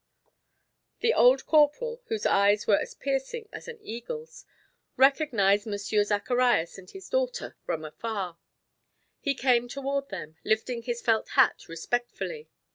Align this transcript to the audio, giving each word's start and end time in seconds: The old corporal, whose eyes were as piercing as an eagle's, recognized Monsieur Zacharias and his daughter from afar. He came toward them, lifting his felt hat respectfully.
The 1.01 1.13
old 1.13 1.45
corporal, 1.45 2.01
whose 2.07 2.25
eyes 2.25 2.65
were 2.65 2.79
as 2.79 2.95
piercing 2.95 3.47
as 3.53 3.67
an 3.67 3.77
eagle's, 3.83 4.45
recognized 4.97 5.67
Monsieur 5.67 6.03
Zacharias 6.03 6.79
and 6.79 6.89
his 6.89 7.07
daughter 7.07 7.55
from 7.67 7.85
afar. 7.85 8.39
He 9.19 9.35
came 9.35 9.67
toward 9.67 10.09
them, 10.09 10.37
lifting 10.43 10.81
his 10.81 11.03
felt 11.03 11.29
hat 11.37 11.67
respectfully. 11.69 12.49